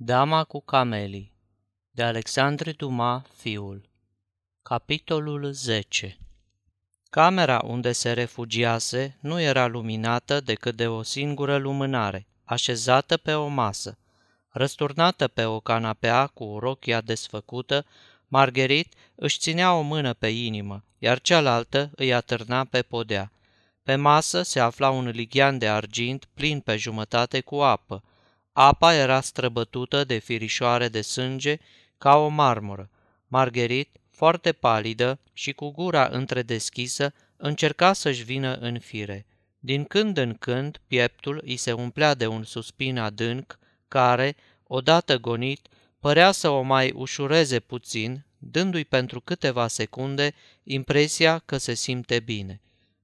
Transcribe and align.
Dama 0.00 0.44
cu 0.44 0.60
camelii 0.60 1.32
de 1.90 2.02
Alexandre 2.02 2.72
Dumas, 2.72 3.22
fiul 3.36 3.88
Capitolul 4.62 5.52
10 5.52 6.18
Camera 7.10 7.60
unde 7.64 7.92
se 7.92 8.12
refugiase 8.12 9.18
nu 9.20 9.40
era 9.40 9.66
luminată 9.66 10.40
decât 10.40 10.76
de 10.76 10.88
o 10.88 11.02
singură 11.02 11.56
lumânare, 11.56 12.26
așezată 12.44 13.16
pe 13.16 13.34
o 13.34 13.46
masă. 13.46 13.98
Răsturnată 14.48 15.28
pe 15.28 15.44
o 15.44 15.60
canapea 15.60 16.26
cu 16.26 16.56
rochia 16.58 17.00
desfăcută, 17.00 17.86
Margherit 18.28 18.94
își 19.14 19.38
ținea 19.38 19.74
o 19.74 19.80
mână 19.80 20.14
pe 20.14 20.28
inimă, 20.28 20.84
iar 20.98 21.20
cealaltă 21.20 21.90
îi 21.96 22.14
atârna 22.14 22.64
pe 22.64 22.82
podea. 22.82 23.32
Pe 23.82 23.96
masă 23.96 24.42
se 24.42 24.60
afla 24.60 24.90
un 24.90 25.08
lighean 25.08 25.58
de 25.58 25.68
argint 25.68 26.28
plin 26.34 26.60
pe 26.60 26.76
jumătate 26.76 27.40
cu 27.40 27.56
apă, 27.56 28.02
Apa 28.60 28.94
era 28.94 29.20
străbătută 29.20 30.04
de 30.04 30.18
firișoare 30.18 30.88
de 30.88 31.00
sânge 31.00 31.58
ca 31.98 32.16
o 32.16 32.28
marmură. 32.28 32.90
Margherit, 33.26 33.88
foarte 34.10 34.52
palidă 34.52 35.18
și 35.32 35.52
cu 35.52 35.70
gura 35.70 36.08
întredeschisă, 36.10 37.12
încerca 37.36 37.92
să-și 37.92 38.22
vină 38.22 38.54
în 38.54 38.78
fire. 38.78 39.26
Din 39.58 39.84
când 39.84 40.16
în 40.16 40.34
când, 40.34 40.80
pieptul 40.86 41.42
îi 41.44 41.56
se 41.56 41.72
umplea 41.72 42.14
de 42.14 42.26
un 42.26 42.44
suspin 42.44 42.98
adânc, 42.98 43.58
care, 43.88 44.36
odată 44.66 45.18
gonit, 45.18 45.68
părea 46.00 46.32
să 46.32 46.48
o 46.48 46.62
mai 46.62 46.92
ușureze 46.94 47.60
puțin, 47.60 48.24
dându-i 48.38 48.84
pentru 48.84 49.20
câteva 49.20 49.66
secunde 49.68 50.34
impresia 50.62 51.38
că 51.38 51.56
se 51.58 51.74
simte 51.74 52.20
bine. 52.20 52.60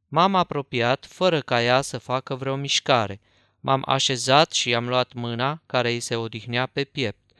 M-am 0.08 0.34
apropiat 0.34 1.06
fără 1.06 1.40
ca 1.40 1.62
ea 1.62 1.80
să 1.80 1.98
facă 1.98 2.34
vreo 2.34 2.56
mișcare– 2.56 3.20
M-am 3.66 3.82
așezat 3.86 4.52
și 4.52 4.68
i-am 4.68 4.88
luat 4.88 5.12
mâna 5.12 5.62
care 5.66 5.90
îi 5.90 6.00
se 6.00 6.16
odihnea 6.16 6.66
pe 6.66 6.84
piept. 6.84 7.30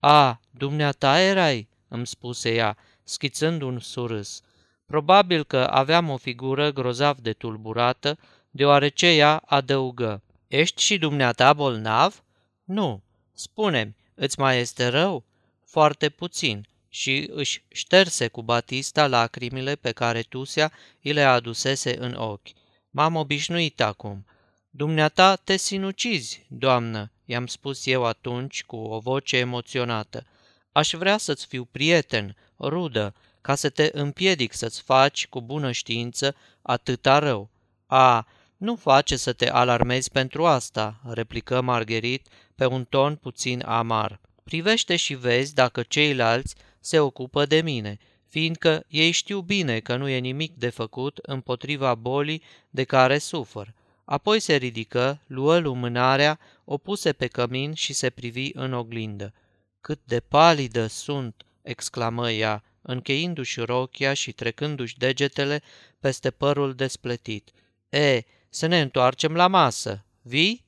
A, 0.00 0.40
dumneata 0.50 1.20
erai?" 1.20 1.68
îmi 1.88 2.06
spuse 2.06 2.54
ea, 2.54 2.76
schițând 3.04 3.62
un 3.62 3.78
surâs. 3.78 4.42
Probabil 4.86 5.44
că 5.44 5.58
aveam 5.58 6.08
o 6.08 6.16
figură 6.16 6.72
grozav 6.72 7.18
de 7.18 7.32
tulburată, 7.32 8.18
deoarece 8.50 9.06
ea 9.06 9.42
adăugă. 9.46 10.22
Ești 10.48 10.82
și 10.82 10.98
dumneata 10.98 11.52
bolnav?" 11.52 12.22
Nu. 12.64 13.02
Spune-mi, 13.32 13.96
îți 14.14 14.38
mai 14.38 14.58
este 14.58 14.86
rău?" 14.86 15.24
Foarte 15.64 16.08
puțin." 16.08 16.66
Și 16.88 17.28
își 17.32 17.64
șterse 17.68 18.28
cu 18.28 18.42
batista 18.42 19.06
lacrimile 19.06 19.74
pe 19.74 19.92
care 19.92 20.22
Tusia 20.22 20.72
îi 21.02 21.12
le 21.12 21.22
adusese 21.22 21.98
în 21.98 22.14
ochi. 22.14 22.48
M-am 22.90 23.16
obișnuit 23.16 23.80
acum. 23.80 24.26
Dumneata 24.74 25.36
te 25.36 25.56
sinucizi, 25.56 26.46
doamnă, 26.48 27.10
i-am 27.24 27.46
spus 27.46 27.86
eu 27.86 28.04
atunci 28.04 28.64
cu 28.64 28.76
o 28.76 28.98
voce 28.98 29.36
emoționată. 29.36 30.26
Aș 30.72 30.90
vrea 30.92 31.16
să-ți 31.16 31.46
fiu 31.46 31.64
prieten, 31.64 32.36
rudă, 32.60 33.14
ca 33.40 33.54
să 33.54 33.68
te 33.68 33.90
împiedic 33.92 34.52
să-ți 34.52 34.82
faci 34.82 35.26
cu 35.26 35.40
bună 35.42 35.72
știință 35.72 36.36
atâta 36.62 37.18
rău. 37.18 37.50
A, 37.86 38.26
nu 38.56 38.76
face 38.76 39.16
să 39.16 39.32
te 39.32 39.50
alarmezi 39.50 40.10
pentru 40.10 40.46
asta, 40.46 41.00
replică 41.08 41.60
Margherit 41.60 42.26
pe 42.54 42.66
un 42.66 42.84
ton 42.84 43.16
puțin 43.16 43.62
amar. 43.66 44.20
Privește 44.44 44.96
și 44.96 45.14
vezi 45.14 45.54
dacă 45.54 45.82
ceilalți 45.82 46.54
se 46.80 46.98
ocupă 46.98 47.46
de 47.46 47.60
mine, 47.60 47.98
fiindcă 48.28 48.84
ei 48.88 49.10
știu 49.10 49.40
bine 49.40 49.80
că 49.80 49.96
nu 49.96 50.08
e 50.08 50.18
nimic 50.18 50.54
de 50.54 50.68
făcut 50.68 51.18
împotriva 51.22 51.94
bolii 51.94 52.42
de 52.70 52.84
care 52.84 53.18
sufăr. 53.18 53.74
Apoi 54.12 54.40
se 54.40 54.56
ridică, 54.56 55.20
luă 55.26 55.58
lumânarea, 55.58 56.38
o 56.64 56.78
puse 56.78 57.12
pe 57.12 57.26
cămin 57.26 57.74
și 57.74 57.92
se 57.92 58.10
privi 58.10 58.50
în 58.54 58.72
oglindă. 58.72 59.34
Cât 59.80 60.00
de 60.04 60.20
palidă 60.20 60.86
sunt!" 60.86 61.46
exclamă 61.62 62.30
ea, 62.30 62.64
încheindu-și 62.82 63.60
rochia 63.60 64.14
și 64.14 64.32
trecându-și 64.32 64.98
degetele 64.98 65.62
peste 66.00 66.30
părul 66.30 66.74
despletit. 66.74 67.50
E, 67.88 68.22
să 68.48 68.66
ne 68.66 68.80
întoarcem 68.80 69.34
la 69.34 69.46
masă. 69.46 70.04
Vii?" 70.22 70.64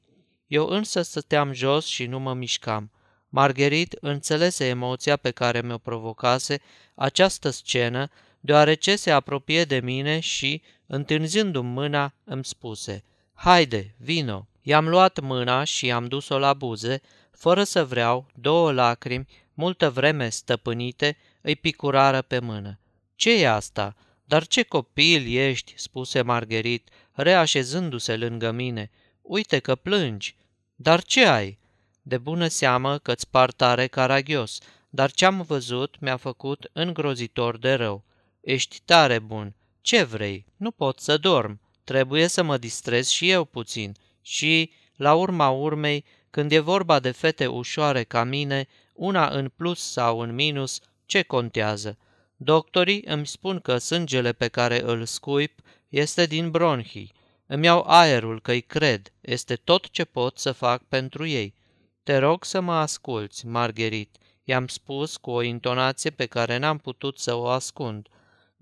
Eu 0.47 0.67
însă 0.67 1.03
stăteam 1.03 1.53
jos 1.53 1.87
și 1.87 2.07
nu 2.07 2.19
mă 2.19 2.35
mișcam. 2.35 2.91
Margherit 3.29 3.97
înțelese 4.01 4.67
emoția 4.67 5.17
pe 5.17 5.31
care 5.31 5.61
mi-o 5.61 5.79
provocase 5.79 6.61
această 6.95 7.51
scenă, 7.51 8.11
deoarece 8.41 8.97
se 8.97 9.11
apropie 9.11 9.65
de 9.65 9.81
mine 9.81 10.21
și, 10.21 10.63
întârzindu-mi 10.87 11.71
mâna, 11.71 12.15
îmi 12.25 12.45
spuse– 12.45 13.05
Haide, 13.35 13.95
vino! 13.99 14.49
I-am 14.63 14.89
luat 14.89 15.21
mâna 15.21 15.65
și 15.65 15.87
i-am 15.87 16.07
dus-o 16.07 16.39
la 16.39 16.55
buze, 16.55 17.01
fără 17.31 17.65
să 17.65 17.85
vreau, 17.85 18.27
două 18.35 18.73
lacrimi, 18.73 19.27
multă 19.55 19.91
vreme 19.91 20.29
stăpânite, 20.29 21.17
îi 21.41 21.57
picurară 21.57 22.23
pe 22.23 22.39
mână. 22.39 22.79
ce 23.15 23.41
e 23.41 23.49
asta? 23.49 23.97
Dar 24.25 24.47
ce 24.47 24.63
copil 24.63 25.37
ești?" 25.37 25.75
spuse 25.77 26.23
Margherit, 26.23 26.89
reașezându-se 27.13 28.17
lângă 28.17 28.51
mine. 28.51 28.91
Uite 29.23 29.59
că 29.59 29.75
plângi. 29.75 30.37
Dar 30.75 31.03
ce 31.03 31.27
ai?" 31.27 31.59
De 32.03 32.19
bună 32.19 32.49
seamă 32.49 32.99
că-ți 32.99 33.31
par 33.31 33.53
tare 33.53 33.87
caragios, 33.87 34.59
dar 34.91 35.11
ce-am 35.11 35.43
văzut 35.43 35.97
mi-a 36.01 36.17
făcut 36.17 36.71
îngrozitor 36.73 37.59
de 37.59 37.75
rău. 37.75 38.05
Ești 38.41 38.81
tare 38.85 39.19
bun. 39.19 39.55
Ce 39.81 40.03
vrei? 40.03 40.47
Nu 40.57 40.71
pot 40.71 40.99
să 41.01 41.17
dorm. 41.17 41.61
Trebuie 41.85 42.27
să 42.27 42.43
mă 42.43 42.57
distrez 42.57 43.09
și 43.09 43.31
eu 43.31 43.45
puțin 43.45 43.95
și, 44.23 44.73
la 44.97 45.15
urma 45.15 45.51
urmei, 45.51 46.05
când 46.31 46.53
e 46.53 46.59
vorba 46.59 47.01
de 47.01 47.11
fete 47.11 47.47
ușoare 47.47 48.03
ca 48.03 48.25
mine, 48.25 48.69
una 48.95 49.29
în 49.29 49.49
plus 49.57 49.93
sau 49.93 50.19
în 50.19 50.35
minus, 50.35 50.81
ce 51.07 51.23
contează? 51.23 51.99
Doctorii 52.37 53.03
îmi 53.07 53.27
spun 53.27 53.61
că 53.61 53.79
sângele 53.79 54.33
pe 54.33 54.49
care 54.49 54.83
îl 54.83 55.05
scuip 55.05 55.61
este 55.89 56.27
din 56.27 56.51
bronhii. 56.51 57.13
Îmi 57.47 57.65
iau 57.65 57.85
aerul 57.87 58.41
că-i 58.41 58.61
cred, 58.61 59.13
este 59.21 59.55
tot 59.55 59.91
ce 59.91 60.05
pot 60.05 60.39
să 60.39 60.53
fac 60.53 60.83
pentru 60.83 61.27
ei. 61.27 61.55
Te 62.03 62.17
rog 62.17 62.45
să 62.45 62.61
mă 62.61 62.73
asculți, 62.73 63.47
Margherit, 63.47 64.17
i-am 64.45 64.67
spus 64.67 65.17
cu 65.17 65.31
o 65.31 65.43
intonație 65.43 66.11
pe 66.11 66.27
care 66.27 66.57
n-am 66.57 66.79
putut 66.79 67.19
să 67.19 67.35
o 67.35 67.47
ascund. 67.47 68.09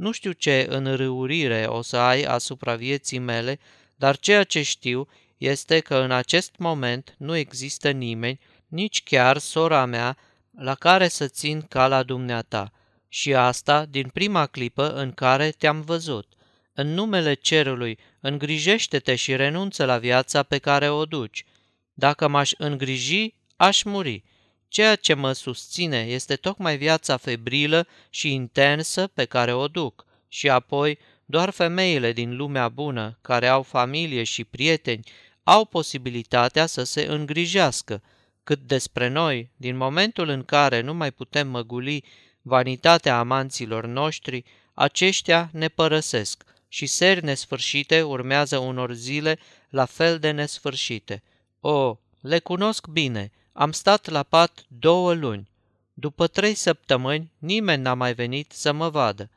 Nu 0.02 0.12
știu 0.12 0.32
ce 0.32 0.66
înrăurire 0.68 1.64
o 1.68 1.82
să 1.82 1.96
ai 1.96 2.22
asupra 2.22 2.74
vieții 2.74 3.18
mele, 3.18 3.58
dar 3.96 4.16
ceea 4.16 4.44
ce 4.44 4.62
știu 4.62 5.08
este 5.36 5.80
că 5.80 5.96
în 5.96 6.10
acest 6.10 6.54
moment 6.56 7.14
nu 7.18 7.36
există 7.36 7.90
nimeni, 7.90 8.40
nici 8.68 9.02
chiar 9.02 9.38
sora 9.38 9.84
mea, 9.84 10.16
la 10.58 10.74
care 10.74 11.08
să 11.08 11.26
țin 11.28 11.60
ca 11.60 11.86
la 11.86 12.02
dumneata. 12.02 12.72
Și 13.08 13.34
asta 13.34 13.84
din 13.84 14.08
prima 14.08 14.46
clipă 14.46 14.92
în 14.92 15.12
care 15.12 15.50
te-am 15.50 15.80
văzut. 15.80 16.32
În 16.72 16.94
numele 16.94 17.34
cerului, 17.34 17.98
îngrijește-te 18.20 19.14
și 19.14 19.36
renunță 19.36 19.84
la 19.84 19.98
viața 19.98 20.42
pe 20.42 20.58
care 20.58 20.90
o 20.90 21.04
duci. 21.04 21.44
Dacă 21.92 22.28
m-aș 22.28 22.52
îngriji, 22.58 23.34
aș 23.56 23.82
muri. 23.82 24.24
Ceea 24.72 24.96
ce 24.96 25.14
mă 25.14 25.32
susține 25.32 25.98
este 25.98 26.36
tocmai 26.36 26.76
viața 26.76 27.16
febrilă 27.16 27.86
și 28.10 28.32
intensă 28.32 29.06
pe 29.06 29.24
care 29.24 29.52
o 29.52 29.68
duc. 29.68 30.06
Și 30.28 30.48
apoi, 30.48 30.98
doar 31.24 31.50
femeile 31.50 32.12
din 32.12 32.36
lumea 32.36 32.68
bună, 32.68 33.18
care 33.20 33.46
au 33.48 33.62
familie 33.62 34.24
și 34.24 34.44
prieteni, 34.44 35.04
au 35.42 35.64
posibilitatea 35.64 36.66
să 36.66 36.82
se 36.82 37.06
îngrijească. 37.08 38.02
Cât 38.44 38.58
despre 38.58 39.08
noi, 39.08 39.50
din 39.56 39.76
momentul 39.76 40.28
în 40.28 40.44
care 40.44 40.80
nu 40.80 40.94
mai 40.94 41.10
putem 41.10 41.48
măguli 41.48 42.04
vanitatea 42.42 43.18
amanților 43.18 43.86
noștri, 43.86 44.44
aceștia 44.74 45.50
ne 45.52 45.68
părăsesc 45.68 46.44
și 46.68 46.86
seri 46.86 47.24
nesfârșite 47.24 48.02
urmează 48.02 48.58
unor 48.58 48.92
zile 48.92 49.38
la 49.68 49.84
fel 49.84 50.18
de 50.18 50.30
nesfârșite. 50.30 51.22
O, 51.60 51.98
le 52.20 52.38
cunosc 52.38 52.86
bine– 52.86 53.30
am 53.52 53.72
stat 53.72 54.08
la 54.08 54.22
pat 54.22 54.64
două 54.68 55.12
luni. 55.12 55.50
După 55.94 56.26
trei 56.26 56.54
săptămâni, 56.54 57.32
nimeni 57.38 57.82
n-a 57.82 57.94
mai 57.94 58.14
venit 58.14 58.52
să 58.52 58.72
mă 58.72 58.88
vadă. 58.88 59.30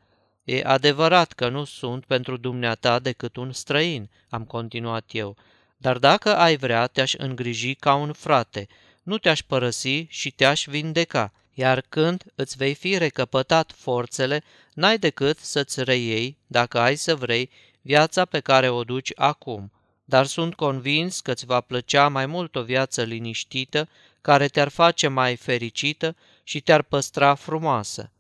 E 0.44 0.62
adevărat 0.64 1.34
că 1.34 1.50
nu 1.50 1.64
sunt 1.64 2.06
pentru 2.06 2.38
dumneata 2.38 3.00
decât 3.00 3.36
un 3.36 3.52
străin, 3.52 4.10
am 4.30 4.44
continuat 4.44 5.10
eu, 5.12 5.36
dar 5.78 5.98
dacă 5.98 6.36
ai 6.36 6.58
vrea, 6.58 6.88
te-aș 6.88 7.14
îngriji 7.14 7.76
ca 7.76 7.96
un 7.96 8.14
frate, 8.14 8.68
nu 9.04 9.18
te-aș 9.18 9.42
părăsi 9.42 10.06
și 10.10 10.32
te-aș 10.32 10.66
vindeca, 10.66 11.32
iar 11.54 11.84
când 11.90 12.24
îți 12.36 12.58
vei 12.58 12.74
fi 12.74 12.98
recăpătat 12.98 13.72
forțele, 13.76 14.44
n-ai 14.74 14.98
decât 14.98 15.40
să-ți 15.40 15.84
reiei, 15.84 16.38
dacă 16.48 16.80
ai 16.80 16.96
să 16.96 17.16
vrei, 17.16 17.50
viața 17.82 18.26
pe 18.26 18.40
care 18.40 18.70
o 18.70 18.84
duci 18.84 19.12
acum 19.16 19.72
dar 20.06 20.26
sunt 20.26 20.56
convins 20.56 21.20
că 21.20 21.32
îți 21.32 21.46
va 21.46 21.62
plăcea 21.62 22.08
mai 22.08 22.26
mult 22.26 22.56
o 22.56 22.64
viață 22.64 23.04
liniștită, 23.04 23.90
care 24.26 24.48
te-ar 24.48 24.68
face 24.68 25.08
mai 25.08 25.36
fericită 25.36 26.16
și 26.44 26.62
te-ar 26.62 26.82
păstra 26.82 27.36
frumoasă. 27.36 28.12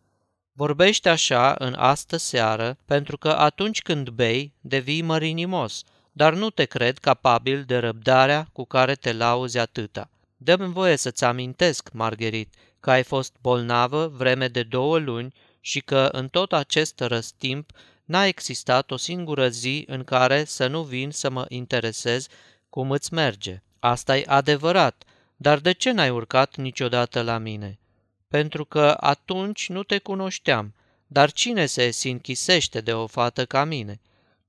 Vorbește 0.51 1.09
așa 1.09 1.55
în 1.57 1.73
astă 1.73 2.17
seară, 2.17 2.77
pentru 2.85 3.17
că 3.17 3.29
atunci 3.29 3.81
când 3.81 4.09
bei, 4.09 4.53
devii 4.61 5.01
mărinimos, 5.01 5.83
dar 6.11 6.33
nu 6.33 6.49
te 6.49 6.65
cred 6.65 6.97
capabil 6.97 7.63
de 7.63 7.77
răbdarea 7.77 8.47
cu 8.53 8.65
care 8.65 8.95
te 8.95 9.13
lauzi 9.13 9.57
atâta. 9.57 10.09
Dă-mi 10.37 10.73
voie 10.73 10.95
să-ți 10.95 11.23
amintesc, 11.23 11.89
Margherit, 11.93 12.53
că 12.79 12.91
ai 12.91 13.03
fost 13.03 13.35
bolnavă 13.41 14.07
vreme 14.07 14.47
de 14.47 14.63
două 14.63 14.97
luni 14.97 15.33
și 15.59 15.79
că 15.79 16.09
în 16.11 16.27
tot 16.27 16.53
acest 16.53 16.99
răstimp 16.99 17.71
n-a 18.03 18.25
existat 18.25 18.91
o 18.91 18.97
singură 18.97 19.47
zi 19.47 19.83
în 19.87 20.03
care 20.03 20.43
să 20.43 20.67
nu 20.67 20.81
vin 20.81 21.11
să 21.11 21.29
mă 21.29 21.45
interesez 21.49 22.27
cum 22.69 22.91
îți 22.91 23.13
merge. 23.13 23.61
asta 23.79 24.17
e 24.17 24.23
adevărat, 24.27 25.03
dar 25.35 25.59
de 25.59 25.71
ce 25.71 25.91
n-ai 25.91 26.09
urcat 26.09 26.55
niciodată 26.55 27.21
la 27.21 27.37
mine? 27.37 27.79
Pentru 28.27 28.65
că 28.65 28.97
atunci 28.99 29.69
nu 29.69 29.83
te 29.83 29.97
cunoșteam, 29.97 30.73
dar 31.07 31.31
cine 31.31 31.65
se 31.65 31.91
sinchisește 31.91 32.81
de 32.81 32.93
o 32.93 33.07
fată 33.07 33.45
ca 33.45 33.63
mine? 33.63 34.01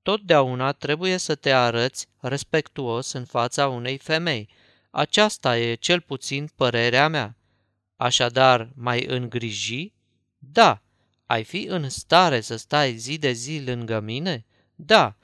Totdeauna 0.03 0.73
trebuie 0.73 1.17
să 1.17 1.35
te 1.35 1.53
arăți 1.53 2.07
respectuos 2.21 3.13
în 3.13 3.25
fața 3.25 3.69
unei 3.69 3.99
femei. 3.99 4.49
Aceasta 4.91 5.59
e 5.59 5.75
cel 5.75 6.01
puțin 6.01 6.51
părerea 6.57 7.09
mea. 7.09 7.37
Așadar, 7.97 8.71
mai 8.75 9.05
îngriji? 9.05 9.93
Da. 10.39 10.83
Ai 11.27 11.45
fi 11.45 11.67
în 11.69 11.89
stare 11.89 12.41
să 12.41 12.57
stai 12.57 12.97
zi 12.97 13.19
de 13.19 13.33
zi 13.33 13.63
lângă 13.65 14.01
mine? 14.01 14.45
Da. 14.75 15.17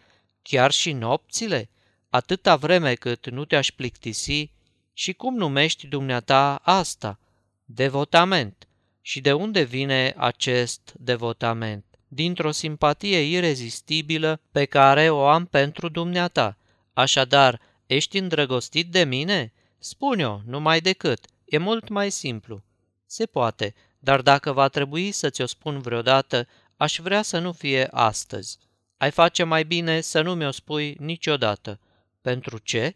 Chiar 0.43 0.71
și 0.71 0.93
nopțile? 0.93 1.71
Atâta 2.11 2.57
vreme 2.57 2.95
cât 2.95 3.31
nu 3.31 3.45
te-aș 3.45 3.71
plictisi 3.71 4.51
și 4.93 5.13
cum 5.13 5.37
numești 5.37 5.87
dumneata 5.87 6.61
asta? 6.63 7.19
Devotament. 7.65 8.67
Și 9.01 9.21
de 9.21 9.33
unde 9.33 9.63
vine 9.63 10.15
acest 10.17 10.93
devotament? 10.97 11.85
Dintr-o 12.09 12.51
simpatie 12.51 13.21
irezistibilă 13.21 14.41
pe 14.51 14.65
care 14.65 15.11
o 15.11 15.27
am 15.27 15.47
pentru 15.47 15.89
dumneata. 15.89 16.57
Așadar, 16.93 17.61
ești 17.87 18.19
îndrăgostit 18.19 18.91
de 18.91 19.05
mine? 19.05 19.53
Spune-o, 19.79 20.41
numai 20.47 20.81
decât. 20.81 21.27
E 21.45 21.59
mult 21.59 21.89
mai 21.89 22.11
simplu. 22.11 22.63
Se 23.07 23.27
poate, 23.27 23.75
dar 23.99 24.21
dacă 24.21 24.53
va 24.53 24.69
trebui 24.69 25.11
să 25.11 25.31
ți-o 25.31 25.47
spun 25.47 25.81
vreodată, 25.81 26.49
aș 26.77 26.99
vrea 26.99 27.23
să 27.23 27.39
nu 27.39 27.53
fie 27.53 27.89
astăzi. 27.91 28.59
Ai 28.97 29.11
face 29.11 29.43
mai 29.45 29.65
bine 29.65 30.01
să 30.01 30.23
nu 30.23 30.35
mi-o 30.35 30.51
spui 30.51 30.97
niciodată. 30.99 31.81
Pentru 32.21 32.59
ce? 32.59 32.95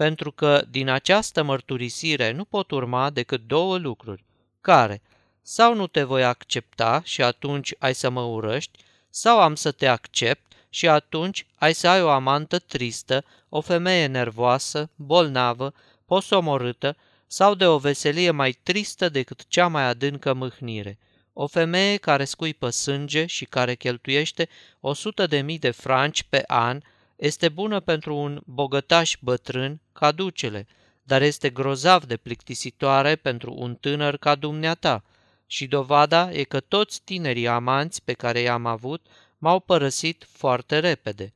Pentru 0.00 0.32
că 0.32 0.64
din 0.70 0.88
această 0.88 1.42
mărturisire 1.42 2.30
nu 2.30 2.44
pot 2.44 2.70
urma 2.70 3.10
decât 3.10 3.46
două 3.46 3.78
lucruri. 3.78 4.24
Care? 4.60 5.02
Sau 5.42 5.74
nu 5.74 5.86
te 5.86 6.02
voi 6.02 6.24
accepta 6.24 7.02
și 7.04 7.22
atunci 7.22 7.74
ai 7.78 7.94
să 7.94 8.10
mă 8.10 8.20
urăști, 8.20 8.78
sau 9.10 9.40
am 9.40 9.54
să 9.54 9.70
te 9.70 9.86
accept 9.86 10.52
și 10.70 10.88
atunci 10.88 11.46
ai 11.54 11.74
să 11.74 11.88
ai 11.88 12.02
o 12.02 12.08
amantă 12.08 12.58
tristă, 12.58 13.24
o 13.48 13.60
femeie 13.60 14.06
nervoasă, 14.06 14.90
bolnavă, 14.96 15.74
posomorâtă 16.04 16.96
sau 17.26 17.54
de 17.54 17.66
o 17.66 17.78
veselie 17.78 18.30
mai 18.30 18.58
tristă 18.62 19.08
decât 19.08 19.44
cea 19.48 19.66
mai 19.66 19.82
adâncă 19.82 20.32
mâhnire. 20.32 20.98
O 21.32 21.46
femeie 21.46 21.96
care 21.96 22.24
scuipă 22.24 22.70
sânge 22.70 23.26
și 23.26 23.44
care 23.44 23.74
cheltuiește 23.74 24.48
o 24.80 24.92
sută 24.92 25.26
de 25.26 25.40
mii 25.40 25.58
de 25.58 25.70
franci 25.70 26.22
pe 26.22 26.44
an 26.46 26.80
este 27.20 27.48
bună 27.48 27.80
pentru 27.80 28.16
un 28.16 28.40
bogătaș 28.44 29.16
bătrân 29.20 29.80
ca 30.00 30.12
ducele, 30.12 30.66
dar 31.02 31.22
este 31.22 31.50
grozav 31.50 32.04
de 32.04 32.16
plictisitoare 32.16 33.16
pentru 33.16 33.54
un 33.56 33.74
tânăr 33.74 34.16
ca 34.16 34.34
dumneata. 34.34 35.04
Și 35.46 35.66
dovada 35.66 36.32
e 36.32 36.42
că 36.42 36.60
toți 36.60 37.00
tinerii 37.04 37.48
amanți 37.48 38.02
pe 38.04 38.12
care 38.12 38.40
i-am 38.40 38.66
avut 38.66 39.06
m-au 39.38 39.60
părăsit 39.60 40.26
foarte 40.32 40.78
repede. 40.78 41.32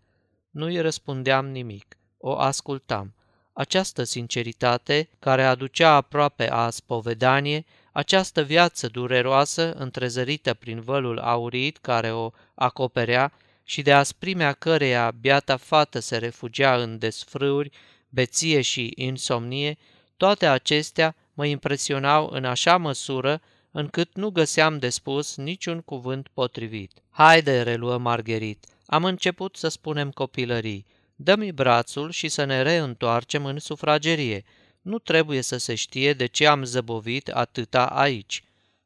Nu 0.51 0.65
îi 0.65 0.81
răspundeam 0.81 1.47
nimic. 1.47 1.97
O 2.19 2.39
ascultam. 2.39 3.15
Această 3.53 4.05
sinceritate, 4.05 5.09
care 5.19 5.45
aducea 5.45 5.95
aproape 5.95 6.51
a 6.51 6.71
spovedanie, 6.71 7.65
această 7.93 8.43
viață 8.43 8.89
dureroasă, 8.89 9.73
întrezărită 9.73 10.55
prin 10.55 10.81
vălul 10.81 11.19
aurit 11.19 11.77
care 11.77 12.13
o 12.13 12.31
acoperea 12.55 13.33
și 13.65 13.83
de 13.83 13.93
asprimea 13.93 14.53
căreia 14.53 15.11
biata 15.21 15.57
fată 15.57 15.99
se 15.99 16.17
refugia 16.17 16.77
în 16.77 16.99
desfrâuri, 16.99 17.71
beție 18.15 18.61
și 18.61 18.93
insomnie, 18.97 19.77
toate 20.17 20.47
acestea 20.47 21.17
mă 21.33 21.47
impresionau 21.47 22.29
în 22.33 22.45
așa 22.45 22.77
măsură 22.77 23.41
încât 23.71 24.17
nu 24.17 24.31
găseam 24.31 24.79
de 24.79 24.89
spus 24.89 25.37
niciun 25.37 25.81
cuvânt 25.81 26.29
potrivit. 26.29 27.03
Haide, 27.11 27.63
reluă 27.63 27.99
Margherit, 27.99 28.67
am 28.87 29.05
început 29.05 29.57
să 29.57 29.69
spunem 29.69 30.11
copilării. 30.11 30.87
Dă-mi 31.17 31.53
brațul 31.53 32.11
și 32.11 32.29
să 32.29 32.45
ne 32.45 32.63
reîntoarcem 32.63 33.45
în 33.45 33.59
sufragerie. 33.59 34.45
Nu 34.83 34.99
trebuie 34.99 35.41
să 35.41 35.57
se 35.57 35.75
știe 35.75 36.13
de 36.13 36.27
ce 36.27 36.47
am 36.47 36.65
zăbovit 36.65 37.29
atâta 37.29 37.87
aici. 37.87 38.43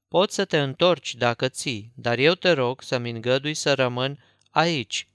Poți 0.08 0.34
să 0.34 0.44
te 0.44 0.58
întorci 0.58 1.14
dacă 1.14 1.48
ții, 1.48 1.92
dar 1.94 2.18
eu 2.18 2.34
te 2.34 2.50
rog 2.50 2.82
să-mi 2.82 3.10
îngădui 3.10 3.54
să 3.54 3.74
rămân 3.74 4.24
aici. 4.50 5.08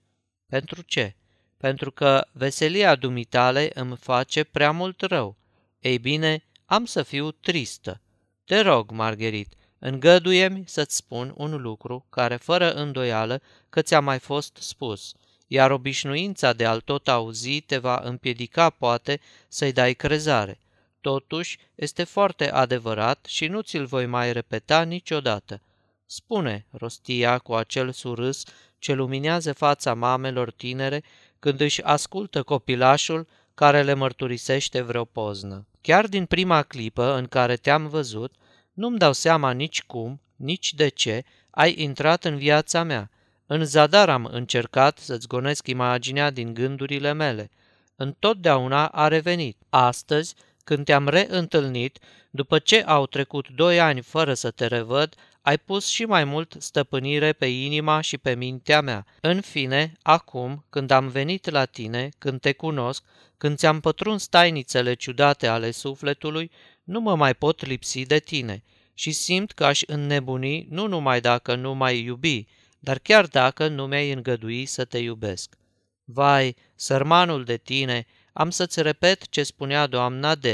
Pentru 0.50 0.82
ce? 0.82 1.16
Pentru 1.64 1.92
că 1.92 2.28
veselia 2.32 2.96
dumitale 2.96 3.70
îmi 3.74 3.98
face 3.98 4.44
prea 4.44 4.72
mult 4.72 5.02
rău. 5.02 5.36
Ei 5.80 5.98
bine, 5.98 6.44
am 6.66 6.86
să 6.86 7.04
fiu 7.04 7.32
tristă. 7.32 8.02
Te 8.46 8.60
rog, 8.60 8.92
Margherit, 8.92 9.54
îngăduie-mi 9.80 10.64
să-ți 10.68 10.96
spun 10.96 11.34
un 11.38 11.62
lucru 11.62 12.06
care 12.10 12.36
fără 12.36 12.74
îndoială 12.74 13.42
că 13.70 13.82
ți-a 13.82 14.00
mai 14.00 14.20
fost 14.20 14.58
spus– 14.60 15.12
iar 15.48 15.72
obișnuința 15.72 16.54
de 16.54 16.66
a-l 16.66 16.82
tot 16.82 17.08
auzi 17.08 17.62
te 17.62 17.78
va 17.78 18.02
împiedica 18.04 18.70
poate 18.70 19.20
să-i 19.48 19.72
dai 19.72 19.94
crezare. 19.94 20.60
Totuși, 21.02 21.58
este 21.76 22.04
foarte 22.04 22.52
adevărat 22.52 23.26
și 23.30 23.48
nu 23.48 23.62
ți-l 23.62 23.86
voi 23.86 24.06
mai 24.06 24.34
repeta 24.34 24.82
niciodată. 24.82 25.62
Spune, 26.06 26.66
rostia 26.72 27.38
cu 27.38 27.54
acel 27.54 27.92
surâs 27.92 28.44
ce 28.80 28.94
luminează 28.94 29.54
fața 29.54 29.94
mamelor 29.94 30.52
tinere 30.52 31.04
când 31.44 31.60
își 31.60 31.84
ascultă 31.84 32.44
copilașul 32.44 33.28
care 33.54 33.82
le 33.82 33.94
mărturisește 33.94 34.82
vreo 34.82 35.06
poznă. 35.06 35.68
Chiar 35.82 36.08
din 36.08 36.26
prima 36.26 36.62
clipă 36.62 37.14
în 37.14 37.26
care 37.26 37.56
te-am 37.56 37.88
văzut, 37.88 38.34
nu-mi 38.74 38.98
dau 38.98 39.14
seama 39.14 39.52
nici 39.52 39.84
cum, 39.84 40.22
nici 40.36 40.74
de 40.74 40.88
ce 40.88 41.24
ai 41.50 41.74
intrat 41.78 42.26
în 42.26 42.38
viața 42.38 42.84
mea– 42.84 43.10
în 43.46 43.66
zadar 43.66 44.10
am 44.10 44.26
încercat 44.32 44.98
să-ți 44.98 45.28
gonesc 45.28 45.68
imaginea 45.68 46.30
din 46.30 46.54
gândurile 46.54 47.14
mele. 47.14 47.52
Întotdeauna 47.96 48.88
a 48.88 49.08
revenit. 49.08 49.58
Astăzi, 49.70 50.36
când 50.64 50.86
te-am 50.86 51.08
reîntâlnit, 51.08 52.00
după 52.30 52.60
ce 52.60 52.84
au 52.84 53.06
trecut 53.06 53.50
doi 53.50 53.80
ani 53.80 54.02
fără 54.02 54.34
să 54.34 54.52
te 54.52 54.68
revăd, 54.68 55.16
ai 55.44 55.58
pus 55.58 55.88
și 55.88 56.06
mai 56.06 56.24
mult 56.24 56.56
stăpânire 56.60 57.34
pe 57.34 57.46
inima 57.46 58.02
și 58.02 58.18
pe 58.18 58.36
mintea 58.36 58.82
mea. 58.82 59.06
În 59.22 59.42
fine, 59.42 59.94
acum, 60.02 60.66
când 60.70 60.92
am 60.92 61.08
venit 61.08 61.50
la 61.50 61.66
tine, 61.66 62.10
când 62.18 62.40
te 62.40 62.54
cunosc, 62.54 63.04
când 63.38 63.58
ți-am 63.58 63.80
pătruns 63.80 64.28
tainițele 64.28 64.94
ciudate 64.94 65.48
ale 65.48 65.72
sufletului, 65.72 66.52
nu 66.84 67.00
mă 67.00 67.16
mai 67.16 67.34
pot 67.34 67.66
lipsi 67.66 68.06
de 68.06 68.20
tine 68.20 68.64
și 68.94 69.12
simt 69.12 69.52
că 69.52 69.66
aș 69.66 69.82
înnebuni 69.86 70.68
nu 70.70 70.88
numai 70.88 71.22
dacă 71.22 71.56
nu 71.56 71.74
mai 71.74 72.04
iubi, 72.04 72.46
dar 72.80 73.00
chiar 73.00 73.26
dacă 73.26 73.68
nu 73.68 73.88
mi-ai 73.88 74.12
îngădui 74.12 74.66
să 74.66 74.86
te 74.86 74.98
iubesc. 74.98 75.58
Vai, 76.04 76.56
sărmanul 76.76 77.44
de 77.44 77.58
tine, 77.58 78.06
am 78.34 78.50
să-ți 78.50 78.82
repet 78.82 79.30
ce 79.30 79.44
spunea 79.44 79.88
doamna 79.88 80.36
D. 80.36 80.46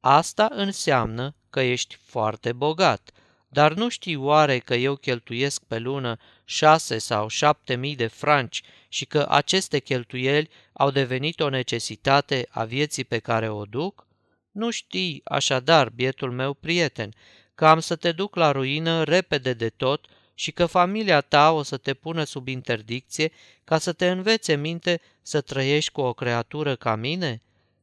Asta 0.00 0.48
înseamnă 0.50 1.34
că 1.50 1.60
ești 1.60 1.96
foarte 2.02 2.52
bogat, 2.52 3.10
dar 3.48 3.72
nu 3.72 3.88
știi 3.88 4.16
oare 4.16 4.58
că 4.58 4.74
eu 4.74 4.96
cheltuiesc 4.96 5.62
pe 5.62 5.78
lună 5.78 6.18
șase 6.44 6.98
sau 6.98 7.28
șapte 7.28 7.74
mii 7.74 7.96
de 7.96 8.06
franci 8.06 8.62
și 8.88 9.06
că 9.06 9.26
aceste 9.28 9.78
cheltuieli 9.78 10.50
au 10.72 10.90
devenit 10.90 11.40
o 11.40 11.48
necesitate 11.48 12.46
a 12.50 12.64
vieții 12.64 13.04
pe 13.04 13.18
care 13.18 13.48
o 13.48 13.64
duc? 13.64 14.06
Nu 14.50 14.70
știi, 14.70 15.20
așadar, 15.24 15.88
bietul 15.88 16.32
meu 16.32 16.54
prieten, 16.54 17.14
că 17.54 17.66
am 17.66 17.80
să 17.80 17.96
te 17.96 18.12
duc 18.12 18.36
la 18.36 18.50
ruină 18.50 19.02
repede 19.02 19.52
de 19.52 19.68
tot 19.68 20.06
și 20.34 20.50
că 20.50 20.66
familia 20.66 21.20
ta 21.20 21.52
o 21.52 21.62
să 21.62 21.76
te 21.76 21.94
pună 21.94 22.24
sub 22.24 22.48
interdicție 22.48 23.32
ca 23.64 23.78
să 23.78 23.92
te 23.92 24.10
învețe 24.10 24.56
minte 24.56 25.00
să 25.22 25.40
trăiești 25.40 25.92
cu 25.92 26.00
o 26.00 26.12
creatură 26.12 26.76
ca 26.76 26.96
mine? 26.96 27.42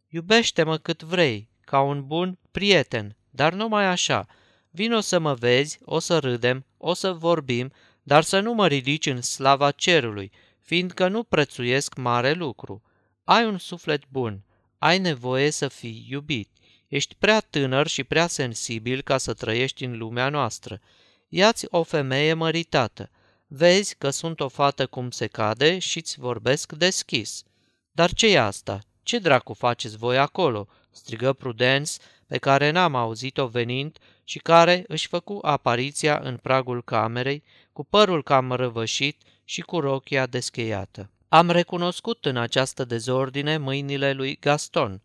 Iubește-mă 0.09 0.77
cât 0.77 1.03
vrei, 1.03 1.47
ca 1.63 1.81
un 1.81 2.07
bun 2.07 2.37
prieten, 2.51 3.15
dar 3.29 3.53
numai 3.53 3.85
așa. 3.85 4.27
Vino 4.75 4.99
să 4.99 5.19
mă 5.19 5.33
vezi, 5.33 5.79
o 5.83 5.99
să 5.99 6.19
râdem, 6.19 6.65
o 6.77 6.93
să 6.93 7.11
vorbim, 7.13 7.71
dar 8.03 8.23
să 8.23 8.39
nu 8.39 8.53
mă 8.53 8.67
ridici 8.67 9.05
în 9.05 9.21
slava 9.21 9.71
cerului, 9.71 10.31
fiindcă 10.61 11.07
nu 11.07 11.23
prețuiesc 11.23 11.95
mare 11.95 12.31
lucru. 12.31 12.83
Ai 13.23 13.45
un 13.45 13.57
suflet 13.57 14.03
bun, 14.09 14.43
ai 14.77 14.99
nevoie 14.99 15.49
să 15.49 15.67
fii 15.67 16.05
iubit. 16.09 16.49
Ești 16.87 17.15
prea 17.19 17.39
tânăr 17.39 17.87
și 17.87 18.03
prea 18.03 18.27
sensibil 18.27 19.01
ca 19.01 19.17
să 19.17 19.33
trăiești 19.33 19.83
în 19.83 19.97
lumea 19.97 20.29
noastră 20.29 20.81
ia-ți 21.29 21.65
o 21.69 21.83
femeie 21.83 22.33
măritată. 22.33 23.09
Vezi 23.47 23.95
că 23.97 24.09
sunt 24.09 24.39
o 24.39 24.47
fată 24.47 24.87
cum 24.87 25.11
se 25.11 25.27
cade 25.27 25.79
și-ți 25.79 26.19
vorbesc 26.19 26.73
deschis. 26.73 27.43
Dar 27.91 28.13
ce 28.13 28.27
e 28.27 28.39
asta? 28.39 28.79
Ce 29.03 29.19
dracu 29.19 29.53
faceți 29.53 29.97
voi 29.97 30.17
acolo?" 30.17 30.67
strigă 30.91 31.33
Prudence, 31.33 31.91
pe 32.27 32.37
care 32.37 32.69
n-am 32.69 32.95
auzit-o 32.95 33.47
venind 33.47 33.97
și 34.25 34.39
care 34.39 34.83
își 34.87 35.07
făcu 35.07 35.39
apariția 35.41 36.19
în 36.23 36.37
pragul 36.37 36.83
camerei, 36.83 37.43
cu 37.73 37.83
părul 37.83 38.23
cam 38.23 38.51
răvășit 38.51 39.21
și 39.43 39.61
cu 39.61 39.79
rochia 39.79 40.25
descheiată. 40.25 41.09
Am 41.27 41.49
recunoscut 41.49 42.25
în 42.25 42.37
această 42.37 42.85
dezordine 42.85 43.57
mâinile 43.57 44.13
lui 44.13 44.37
Gaston. 44.39 45.01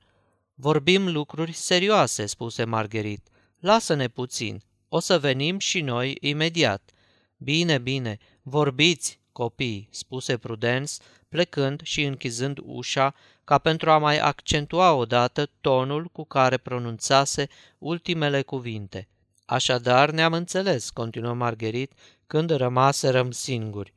Vorbim 0.55 1.13
lucruri 1.13 1.53
serioase, 1.53 2.27
spuse 2.27 2.65
Margherit. 2.65 3.29
Lasă-ne 3.59 4.09
puțin. 4.09 4.63
O 4.89 4.99
să 4.99 5.19
venim 5.19 5.59
și 5.59 5.81
noi 5.81 6.17
imediat. 6.21 6.91
Bine, 7.37 7.79
bine, 7.79 8.19
vorbiți, 8.43 9.21
copii, 9.33 9.89
spuse 9.91 10.37
Prudence, 10.37 10.93
plecând 11.31 11.81
și 11.83 12.03
închizând 12.03 12.59
ușa 12.63 13.15
ca 13.45 13.59
pentru 13.59 13.91
a 13.91 13.99
mai 13.99 14.19
accentua 14.19 14.93
odată 14.93 15.51
tonul 15.61 16.05
cu 16.05 16.25
care 16.25 16.57
pronunțase 16.57 17.49
ultimele 17.79 18.43
cuvinte. 18.43 19.09
Așadar 19.45 20.11
ne-am 20.11 20.33
înțeles, 20.33 20.91
continuă 20.91 21.35
Margherit, 21.35 21.93
când 22.27 22.51
rămaserăm 22.51 23.31
singuri. 23.31 23.93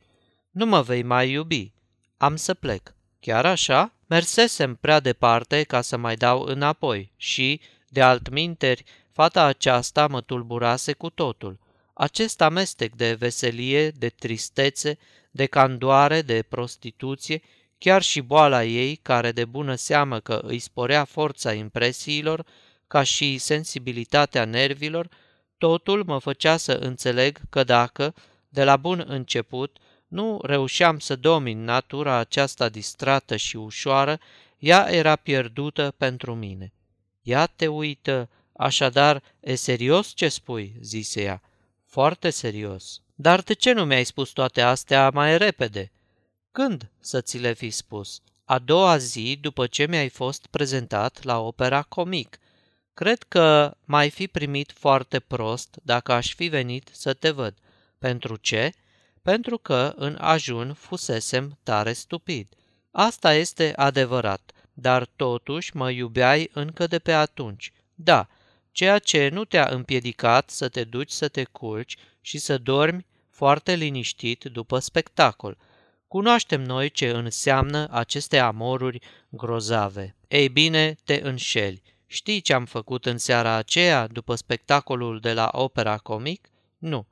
Nu 0.51 0.65
mă 0.65 0.81
vei 0.81 1.03
mai 1.03 1.31
iubi. 1.31 1.71
Am 2.17 2.35
să 2.35 2.53
plec. 2.53 2.95
Chiar 3.19 3.45
așa? 3.45 3.93
Mersesem 4.07 4.75
prea 4.75 4.99
departe 4.99 5.63
ca 5.63 5.81
să 5.81 5.97
mai 5.97 6.15
dau 6.15 6.41
înapoi 6.41 7.11
și, 7.15 7.61
de 7.89 8.01
altminteri, 8.01 8.83
fata 9.11 9.43
aceasta 9.43 10.07
mă 10.07 10.21
tulburase 10.21 10.93
cu 10.93 11.09
totul. 11.09 11.59
Acest 11.93 12.41
amestec 12.41 12.95
de 12.95 13.13
veselie, 13.13 13.89
de 13.89 14.09
tristețe, 14.09 14.97
de 15.33 15.45
candoare, 15.45 16.21
de 16.21 16.41
prostituție, 16.41 17.41
chiar 17.77 18.01
și 18.01 18.21
boala 18.21 18.63
ei, 18.63 18.95
care 18.95 19.31
de 19.31 19.45
bună 19.45 19.75
seamă 19.75 20.19
că 20.19 20.41
îi 20.43 20.59
sporea 20.59 21.03
forța 21.03 21.53
impresiilor, 21.53 22.45
ca 22.87 23.03
și 23.03 23.37
sensibilitatea 23.37 24.45
nervilor, 24.45 25.09
totul 25.57 26.03
mă 26.05 26.19
făcea 26.19 26.57
să 26.57 26.71
înțeleg 26.71 27.39
că 27.49 27.63
dacă, 27.63 28.13
de 28.49 28.63
la 28.63 28.77
bun 28.77 29.03
început, 29.07 29.77
nu 30.07 30.39
reușeam 30.41 30.99
să 30.99 31.15
domin 31.15 31.63
natura 31.63 32.15
aceasta 32.15 32.69
distrată 32.69 33.35
și 33.35 33.55
ușoară, 33.55 34.19
ea 34.57 34.87
era 34.91 35.15
pierdută 35.15 35.93
pentru 35.97 36.35
mine. 36.35 36.73
Ia 37.21 37.45
te 37.45 37.67
uită, 37.67 38.29
așadar, 38.57 39.23
e 39.39 39.55
serios 39.55 40.11
ce 40.15 40.29
spui, 40.29 40.75
zise 40.81 41.21
ea. 41.21 41.41
Foarte 41.85 42.29
serios. 42.29 43.02
Dar 43.15 43.41
de 43.41 43.53
ce 43.53 43.71
nu 43.71 43.85
mi-ai 43.85 44.03
spus 44.03 44.29
toate 44.29 44.61
astea 44.61 45.09
mai 45.09 45.37
repede? 45.37 45.91
Când 46.51 46.89
să 46.99 47.21
ți 47.21 47.37
le 47.37 47.53
fi 47.53 47.69
spus? 47.69 48.21
A 48.45 48.59
doua 48.59 48.97
zi 48.97 49.37
după 49.41 49.67
ce 49.67 49.85
mi-ai 49.85 50.09
fost 50.09 50.47
prezentat 50.47 51.23
la 51.23 51.39
opera 51.39 51.81
comic. 51.81 52.37
Cred 52.93 53.23
că 53.23 53.77
m-ai 53.85 54.09
fi 54.09 54.27
primit 54.27 54.71
foarte 54.71 55.19
prost 55.19 55.79
dacă 55.83 56.11
aș 56.11 56.33
fi 56.35 56.47
venit 56.47 56.89
să 56.91 57.13
te 57.13 57.29
văd. 57.29 57.53
Pentru 57.99 58.35
ce? 58.35 58.71
Pentru 59.21 59.57
că 59.57 59.93
în 59.95 60.17
ajun 60.19 60.73
fusesem 60.73 61.57
tare 61.63 61.93
stupid. 61.93 62.47
Asta 62.91 63.33
este 63.33 63.73
adevărat, 63.75 64.51
dar 64.73 65.05
totuși 65.05 65.75
mă 65.75 65.91
iubeai 65.91 66.49
încă 66.53 66.87
de 66.87 66.99
pe 66.99 67.11
atunci. 67.13 67.73
Da, 67.95 68.27
ceea 68.73 68.99
ce 68.99 69.29
nu 69.29 69.45
te-a 69.45 69.67
împiedicat 69.71 70.49
să 70.49 70.69
te 70.69 70.83
duci 70.83 71.11
să 71.11 71.27
te 71.27 71.43
culci 71.43 71.97
și 72.21 72.37
să 72.37 72.57
dormi 72.57 73.05
foarte 73.29 73.75
liniștit 73.75 74.43
după 74.43 74.79
spectacol. 74.79 75.57
Cunoaștem 76.07 76.61
noi 76.61 76.89
ce 76.89 77.09
înseamnă 77.09 77.87
aceste 77.91 78.37
amoruri 78.39 78.99
grozave. 79.29 80.15
Ei 80.27 80.49
bine, 80.49 80.95
te 81.03 81.19
înșeli. 81.23 81.81
Știi 82.07 82.41
ce 82.41 82.53
am 82.53 82.65
făcut 82.65 83.05
în 83.05 83.17
seara 83.17 83.53
aceea, 83.53 84.07
după 84.07 84.35
spectacolul 84.35 85.19
de 85.19 85.33
la 85.33 85.49
opera 85.51 85.97
comic? 85.97 86.49
Nu. 86.77 87.05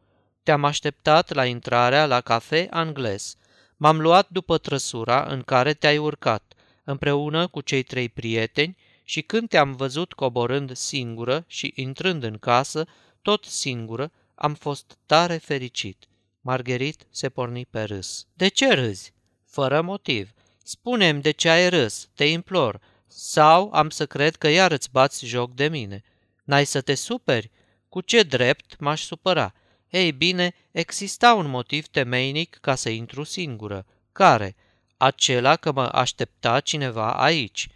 Te-am 0.43 0.63
așteptat 0.63 1.33
la 1.33 1.45
intrarea 1.45 2.05
la 2.05 2.21
cafe 2.21 2.67
angles. 2.69 3.35
M-am 3.77 4.01
luat 4.01 4.27
după 4.29 4.57
trăsura 4.57 5.25
în 5.29 5.41
care 5.41 5.73
te-ai 5.73 5.97
urcat, 5.97 6.53
împreună 6.83 7.47
cu 7.47 7.61
cei 7.61 7.83
trei 7.83 8.09
prieteni, 8.09 8.77
și 9.11 9.21
când 9.21 9.49
te-am 9.49 9.75
văzut 9.75 10.13
coborând 10.13 10.75
singură 10.75 11.43
și 11.47 11.73
intrând 11.75 12.23
în 12.23 12.37
casă, 12.37 12.85
tot 13.21 13.45
singură, 13.45 14.11
am 14.35 14.53
fost 14.53 14.97
tare 15.05 15.37
fericit. 15.37 16.05
Margherit 16.41 17.07
se 17.09 17.29
porni 17.29 17.65
pe 17.65 17.83
râs. 17.83 18.27
De 18.33 18.47
ce 18.47 18.73
râzi? 18.73 19.13
Fără 19.45 19.81
motiv. 19.81 20.31
Spunem 20.63 21.21
de 21.21 21.31
ce 21.31 21.49
ai 21.49 21.69
râs, 21.69 22.09
te 22.13 22.25
implor, 22.25 22.81
sau 23.07 23.71
am 23.73 23.89
să 23.89 24.05
cred 24.05 24.35
că 24.35 24.47
iar 24.47 24.71
îți 24.71 24.91
bați 24.91 25.25
joc 25.25 25.53
de 25.53 25.67
mine. 25.67 26.03
N-ai 26.43 26.65
să 26.65 26.81
te 26.81 26.95
superi? 26.95 27.51
Cu 27.89 28.01
ce 28.01 28.23
drept 28.23 28.79
m-aș 28.79 29.01
supăra? 29.01 29.53
Ei 29.89 30.11
bine, 30.11 30.53
exista 30.71 31.33
un 31.33 31.49
motiv 31.49 31.87
temeinic 31.87 32.57
ca 32.61 32.75
să 32.75 32.89
intru 32.89 33.23
singură. 33.23 33.85
Care? 34.11 34.55
Acela 34.97 35.55
că 35.55 35.71
mă 35.71 35.85
aștepta 35.87 36.59
cineva 36.59 37.13
aici. 37.13 37.69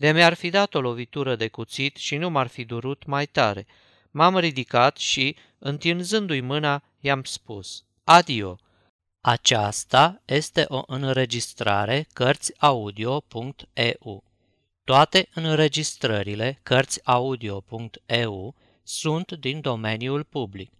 De 0.00 0.12
mi-ar 0.12 0.34
fi 0.34 0.50
dat 0.50 0.74
o 0.74 0.80
lovitură 0.80 1.36
de 1.36 1.48
cuțit 1.48 1.96
și 1.96 2.16
nu 2.16 2.30
m-ar 2.30 2.46
fi 2.46 2.64
durut 2.64 3.06
mai 3.06 3.26
tare. 3.26 3.66
M-am 4.10 4.38
ridicat 4.38 4.96
și, 4.96 5.36
întinzându-i 5.58 6.40
mâna, 6.40 6.82
i-am 7.00 7.24
spus, 7.24 7.84
adio. 8.04 8.58
Aceasta 9.20 10.22
este 10.24 10.64
o 10.68 10.82
înregistrare 10.86 12.06
Cărțiaudio.eu. 12.12 14.24
Toate 14.84 15.28
înregistrările 15.34 16.58
Cărțiaudio.eu 16.62 18.54
sunt 18.82 19.32
din 19.32 19.60
domeniul 19.60 20.24
public. 20.24 20.72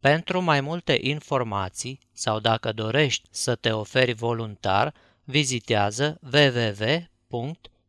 Pentru 0.00 0.40
mai 0.40 0.60
multe 0.60 0.98
informații 1.00 2.00
sau 2.12 2.40
dacă 2.40 2.72
dorești 2.72 3.28
să 3.30 3.54
te 3.54 3.70
oferi 3.70 4.12
voluntar, 4.12 4.94
vizitează 5.24 6.18
www.cărțiaudio.eu. 6.32 7.79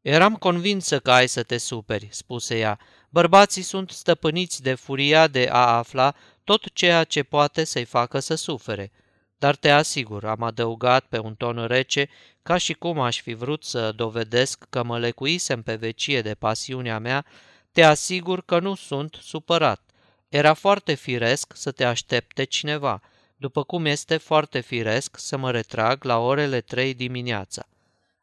Eram 0.00 0.34
convinsă 0.34 0.98
că 0.98 1.12
ai 1.12 1.28
să 1.28 1.42
te 1.42 1.56
superi, 1.56 2.08
spuse 2.10 2.58
ea. 2.58 2.78
Bărbații 3.08 3.62
sunt 3.62 3.90
stăpâniți 3.90 4.62
de 4.62 4.74
furia 4.74 5.26
de 5.26 5.48
a 5.52 5.76
afla 5.76 6.14
tot 6.44 6.72
ceea 6.72 7.04
ce 7.04 7.22
poate 7.22 7.64
să-i 7.64 7.84
facă 7.84 8.18
să 8.18 8.34
sufere. 8.34 8.92
Dar 9.38 9.56
te 9.56 9.70
asigur, 9.70 10.24
am 10.24 10.42
adăugat 10.42 11.06
pe 11.06 11.18
un 11.18 11.34
ton 11.34 11.66
rece, 11.66 12.08
ca 12.42 12.56
și 12.56 12.72
cum 12.72 13.00
aș 13.00 13.20
fi 13.20 13.34
vrut 13.34 13.64
să 13.64 13.92
dovedesc 13.92 14.64
că 14.70 14.82
mă 14.82 14.98
lecuisem 14.98 15.62
pe 15.62 15.74
vecie 15.74 16.22
de 16.22 16.34
pasiunea 16.34 16.98
mea, 16.98 17.24
te 17.72 17.82
asigur 17.82 18.44
că 18.44 18.58
nu 18.58 18.74
sunt 18.74 19.18
supărat. 19.22 19.80
Era 20.28 20.54
foarte 20.54 20.94
firesc 20.94 21.52
să 21.56 21.70
te 21.70 21.84
aștepte 21.84 22.44
cineva, 22.44 23.00
după 23.36 23.64
cum 23.64 23.84
este 23.84 24.16
foarte 24.16 24.60
firesc 24.60 25.18
să 25.18 25.36
mă 25.36 25.50
retrag 25.50 26.04
la 26.04 26.18
orele 26.18 26.60
trei 26.60 26.94
dimineața. 26.94 27.66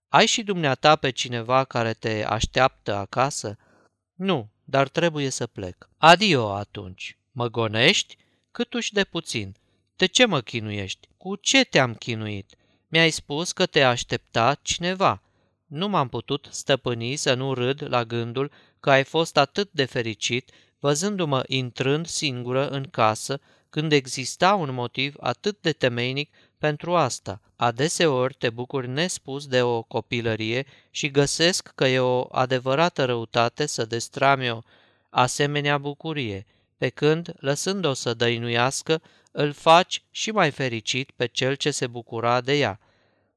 Ai 0.10 0.26
și 0.26 0.44
dumneata 0.44 0.96
pe 0.96 1.10
cineva 1.10 1.64
care 1.64 1.94
te 1.94 2.26
așteaptă 2.26 2.96
acasă? 2.96 3.58
Nu, 4.14 4.50
dar 4.64 4.88
trebuie 4.88 5.30
să 5.30 5.48
plec. 5.48 5.90
Adio 5.98 6.54
atunci. 6.54 7.18
Mă 7.32 7.48
gonești? 7.48 8.18
Câtuși 8.52 8.94
de 8.94 9.04
puțin. 9.04 9.56
De 9.96 10.06
ce 10.06 10.26
mă 10.26 10.42
chinuiești? 10.42 11.08
Cu 11.18 11.36
ce 11.36 11.64
te-am 11.64 11.94
chinuit? 11.94 12.56
Mi-ai 12.88 13.10
spus 13.10 13.52
că 13.52 13.66
te 13.66 13.84
aștepta 13.84 14.60
cineva. 14.62 15.22
Nu 15.66 15.88
m-am 15.88 16.08
putut 16.08 16.48
stăpâni 16.52 17.16
să 17.16 17.34
nu 17.34 17.54
râd 17.54 17.86
la 17.88 18.04
gândul 18.04 18.52
că 18.80 18.92
ai 18.92 19.04
fost 19.04 19.38
atât 19.38 19.72
de 19.72 19.86
fericit 19.86 20.52
văzându-mă 20.80 21.44
intrând 21.48 22.08
singură 22.08 22.70
în 22.70 22.84
casă 22.84 23.40
când 23.72 23.92
exista 23.92 24.54
un 24.54 24.74
motiv 24.74 25.16
atât 25.20 25.58
de 25.62 25.72
temeinic 25.72 26.30
pentru 26.58 26.96
asta. 26.96 27.42
Adeseori 27.56 28.34
te 28.34 28.50
bucuri 28.50 28.88
nespus 28.88 29.48
de 29.48 29.62
o 29.62 29.82
copilărie 29.82 30.66
și 30.90 31.12
găsesc 31.12 31.72
că 31.76 31.88
e 31.88 32.00
o 32.00 32.28
adevărată 32.32 33.06
răutate 33.06 33.66
să 33.66 33.86
destrami 33.86 34.50
o 34.50 34.60
asemenea 35.10 35.78
bucurie, 35.78 36.46
pe 36.78 36.90
când, 36.90 37.34
lăsând-o 37.40 37.94
să 37.94 38.14
dăinuiască, 38.14 39.02
îl 39.32 39.52
faci 39.52 40.04
și 40.12 40.32
mai 40.32 40.52
fericit 40.52 41.12
pe 41.12 41.26
cel 41.26 41.56
ce 41.56 41.72
se 41.72 41.88
bucura 41.88 42.42
de 42.42 42.58
ea. 42.58 42.80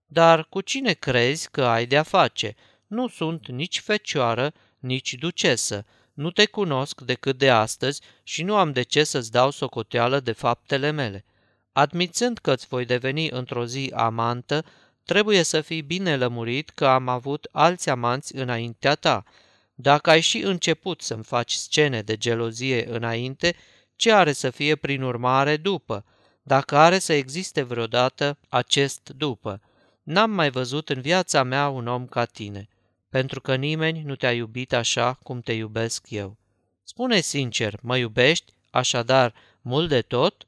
Dar 0.06 0.46
cu 0.48 0.60
cine 0.60 0.92
crezi 0.92 1.50
că 1.50 1.64
ai 1.64 1.86
de-a 1.86 2.02
face? 2.02 2.54
Nu 2.86 3.08
sunt 3.08 3.48
nici 3.48 3.80
fecioară, 3.80 4.52
nici 4.78 5.14
ducesă. 5.14 5.84
Nu 6.14 6.30
te 6.30 6.46
cunosc 6.46 7.00
decât 7.00 7.38
de 7.38 7.50
astăzi 7.50 8.00
și 8.22 8.42
nu 8.42 8.56
am 8.56 8.72
de 8.72 8.82
ce 8.82 9.04
să-ți 9.04 9.30
dau 9.30 9.50
socoteală 9.50 10.20
de 10.20 10.32
faptele 10.32 10.90
mele. 10.90 11.24
Admițând 11.72 12.38
că 12.38 12.52
îți 12.52 12.66
voi 12.66 12.84
deveni 12.84 13.30
într-o 13.30 13.66
zi 13.66 13.92
amantă, 13.94 14.64
trebuie 15.04 15.42
să 15.42 15.60
fii 15.60 15.82
bine 15.82 16.16
lămurit 16.16 16.70
că 16.70 16.86
am 16.86 17.08
avut 17.08 17.48
alți 17.52 17.90
amanți 17.90 18.34
înaintea 18.36 18.94
ta. 18.94 19.24
Dacă 19.74 20.10
ai 20.10 20.20
și 20.20 20.38
început 20.38 21.00
să-mi 21.00 21.24
faci 21.24 21.52
scene 21.52 22.02
de 22.02 22.16
gelozie 22.16 22.88
înainte, 22.88 23.56
ce 23.96 24.12
are 24.12 24.32
să 24.32 24.50
fie 24.50 24.76
prin 24.76 25.02
urmare 25.02 25.56
după? 25.56 26.04
Dacă 26.42 26.76
are 26.76 26.98
să 26.98 27.12
existe 27.12 27.62
vreodată 27.62 28.38
acest 28.48 29.10
după. 29.16 29.60
N-am 30.02 30.30
mai 30.30 30.50
văzut 30.50 30.88
în 30.88 31.00
viața 31.00 31.42
mea 31.42 31.68
un 31.68 31.86
om 31.86 32.06
ca 32.06 32.24
tine. 32.24 32.68
Pentru 33.14 33.40
că 33.40 33.54
nimeni 33.54 34.02
nu 34.02 34.16
te-a 34.16 34.32
iubit 34.32 34.72
așa 34.72 35.12
cum 35.22 35.40
te 35.40 35.52
iubesc 35.52 36.06
eu. 36.10 36.36
Spune 36.82 37.20
sincer, 37.20 37.78
mă 37.82 37.96
iubești, 37.96 38.52
așadar, 38.70 39.34
mult 39.62 39.88
de 39.88 40.02
tot? 40.02 40.46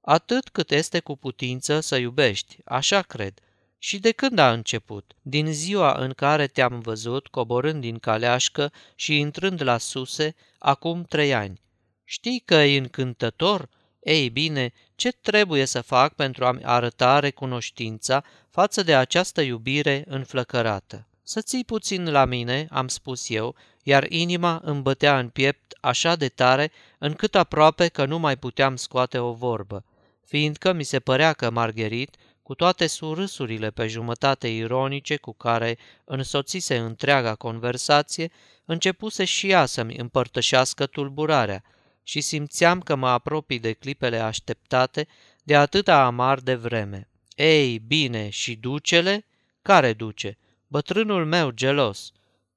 Atât 0.00 0.48
cât 0.48 0.70
este 0.70 1.00
cu 1.00 1.16
putință 1.16 1.80
să 1.80 1.96
iubești, 1.96 2.56
așa 2.64 3.02
cred. 3.02 3.38
Și 3.78 3.98
de 3.98 4.12
când 4.12 4.38
a 4.38 4.52
început? 4.52 5.12
Din 5.22 5.52
ziua 5.52 5.92
în 5.92 6.12
care 6.12 6.46
te-am 6.46 6.80
văzut 6.80 7.26
coborând 7.26 7.80
din 7.80 7.98
caleașcă 7.98 8.72
și 8.94 9.18
intrând 9.18 9.62
la 9.62 9.78
suse, 9.78 10.34
acum 10.58 11.02
trei 11.02 11.34
ani. 11.34 11.60
Știi 12.04 12.42
că 12.44 12.54
e 12.54 12.78
încântător? 12.78 13.68
Ei 14.00 14.30
bine, 14.30 14.72
ce 14.94 15.12
trebuie 15.12 15.64
să 15.64 15.80
fac 15.80 16.14
pentru 16.14 16.44
a-mi 16.44 16.64
arăta 16.64 17.18
recunoștința 17.18 18.24
față 18.50 18.82
de 18.82 18.94
această 18.94 19.40
iubire 19.40 20.04
înflăcărată? 20.06 21.08
Să 21.30 21.40
ții 21.40 21.64
puțin 21.64 22.10
la 22.10 22.24
mine, 22.24 22.66
am 22.70 22.88
spus 22.88 23.30
eu, 23.30 23.54
iar 23.82 24.10
inima 24.10 24.60
îmi 24.64 24.82
bătea 24.82 25.18
în 25.18 25.28
piept 25.28 25.76
așa 25.80 26.16
de 26.16 26.28
tare 26.28 26.70
încât 26.98 27.34
aproape 27.34 27.88
că 27.88 28.04
nu 28.04 28.18
mai 28.18 28.36
puteam 28.36 28.76
scoate 28.76 29.18
o 29.18 29.32
vorbă, 29.32 29.84
fiindcă 30.24 30.72
mi 30.72 30.82
se 30.82 31.00
părea 31.00 31.32
că 31.32 31.50
Margherit, 31.50 32.16
cu 32.42 32.54
toate 32.54 32.86
surâsurile 32.86 33.70
pe 33.70 33.86
jumătate 33.86 34.48
ironice 34.48 35.16
cu 35.16 35.32
care 35.32 35.78
însoțise 36.04 36.76
întreaga 36.76 37.34
conversație, 37.34 38.30
începuse 38.64 39.24
și 39.24 39.50
ea 39.50 39.66
să-mi 39.66 39.96
împărtășească 39.96 40.86
tulburarea 40.86 41.62
și 42.02 42.20
simțeam 42.20 42.80
că 42.80 42.94
mă 42.94 43.08
apropii 43.08 43.58
de 43.58 43.72
clipele 43.72 44.18
așteptate 44.18 45.06
de 45.42 45.56
atâta 45.56 46.04
amar 46.04 46.38
de 46.38 46.54
vreme. 46.54 47.08
Ei, 47.34 47.78
bine, 47.78 48.28
și 48.28 48.56
ducele? 48.56 49.24
Care 49.62 49.92
duce? 49.92 50.38
Bătrânul 50.70 51.26
meu 51.26 51.50
gelos. 51.50 52.12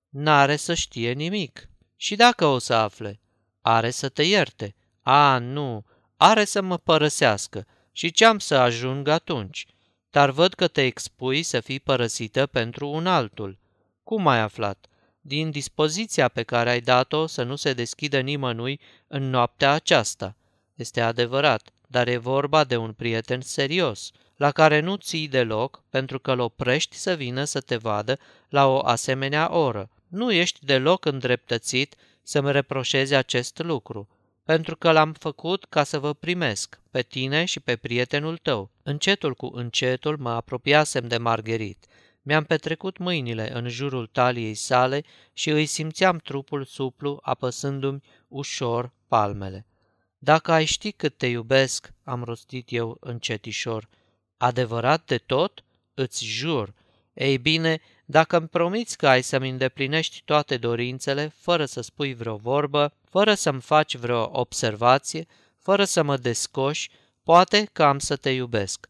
N-are 0.10 0.56
să 0.56 0.74
știe 0.74 1.12
nimic. 1.12 1.70
Și 1.96 2.16
dacă 2.16 2.46
o 2.46 2.58
să 2.58 2.74
afle? 2.74 3.20
Are 3.62 3.90
să 3.90 4.10
te 4.10 4.24
ierte. 4.24 4.76
A, 5.02 5.38
nu, 5.38 5.86
are 6.18 6.46
să 6.46 6.62
mă 6.62 6.78
părăsească. 6.78 7.68
Și 7.92 8.12
ce 8.12 8.26
am 8.26 8.40
să 8.40 8.56
ajung 8.56 9.08
atunci? 9.08 9.66
Dar 10.10 10.30
văd 10.30 10.54
că 10.54 10.68
te 10.68 10.82
expui 10.82 11.44
să 11.44 11.60
fii 11.60 11.80
părăsită 11.80 12.46
pentru 12.46 12.90
un 12.90 13.08
altul. 13.08 13.58
Cum 14.04 14.28
ai 14.28 14.40
aflat? 14.40 14.86
Din 15.22 15.52
dispoziția 15.52 16.28
pe 16.28 16.44
care 16.44 16.70
ai 16.70 16.82
dat-o 16.82 17.28
să 17.28 17.44
nu 17.44 17.56
se 17.56 17.74
deschidă 17.74 18.20
nimănui 18.20 18.80
în 19.08 19.30
noaptea 19.30 19.72
aceasta. 19.72 20.36
Este 20.76 21.02
adevărat, 21.02 21.70
dar 21.88 22.08
e 22.08 22.18
vorba 22.18 22.64
de 22.64 22.78
un 22.78 22.94
prieten 22.94 23.42
serios, 23.42 24.12
la 24.42 24.52
care 24.52 24.80
nu 24.80 24.96
ții 24.96 25.28
deloc 25.28 25.84
pentru 25.90 26.20
că 26.20 26.32
îl 26.32 26.40
oprești 26.40 26.96
să 26.96 27.14
vină 27.14 27.44
să 27.44 27.60
te 27.60 27.76
vadă 27.76 28.20
la 28.50 28.68
o 28.68 28.80
asemenea 28.80 29.54
oră. 29.54 29.90
Nu 30.08 30.32
ești 30.32 30.66
deloc 30.66 31.06
îndreptățit 31.06 31.96
să-mi 32.24 32.52
reproșezi 32.52 33.14
acest 33.14 33.60
lucru, 33.60 34.08
pentru 34.44 34.76
că 34.76 34.92
l-am 34.92 35.14
făcut 35.14 35.66
ca 35.66 35.84
să 35.84 36.00
vă 36.00 36.14
primesc, 36.14 36.80
pe 36.92 37.02
tine 37.02 37.46
și 37.46 37.60
pe 37.60 37.76
prietenul 37.76 38.38
tău. 38.38 38.72
Încetul 38.84 39.34
cu 39.34 39.52
încetul 39.54 40.18
mă 40.18 40.30
apropiasem 40.30 41.08
de 41.08 41.18
Margherit. 41.18 41.86
Mi-am 42.22 42.44
petrecut 42.44 42.98
mâinile 42.98 43.56
în 43.56 43.70
jurul 43.70 44.08
taliei 44.08 44.54
sale 44.54 45.04
și 45.34 45.50
îi 45.50 45.66
simțeam 45.66 46.18
trupul 46.18 46.66
suplu 46.66 47.20
apăsându-mi 47.22 48.04
ușor 48.28 48.92
palmele. 49.08 49.66
Dacă 50.18 50.52
ai 50.52 50.66
ști 50.66 50.92
cât 50.92 51.18
te 51.18 51.28
iubesc, 51.28 51.94
am 52.04 52.24
rostit 52.24 52.72
eu 52.72 52.98
încetișor, 53.00 53.88
adevărat 54.42 55.06
de 55.06 55.18
tot? 55.18 55.64
Îți 55.94 56.26
jur. 56.26 56.74
Ei 57.14 57.38
bine, 57.38 57.82
dacă 58.06 58.38
îmi 58.38 58.48
promiți 58.48 58.98
că 58.98 59.08
ai 59.08 59.22
să-mi 59.22 59.50
îndeplinești 59.50 60.22
toate 60.26 60.58
dorințele, 60.58 61.34
fără 61.40 61.66
să 61.66 61.82
spui 61.82 62.14
vreo 62.14 62.36
vorbă, 62.36 62.94
fără 63.10 63.34
să-mi 63.34 63.62
faci 63.62 63.96
vreo 63.96 64.30
observație, 64.40 65.28
fără 65.60 65.84
să 65.84 66.04
mă 66.04 66.18
descoși, 66.18 66.90
poate 67.24 67.70
că 67.72 67.84
am 67.84 68.00
să 68.00 68.16
te 68.16 68.30
iubesc. 68.30 68.90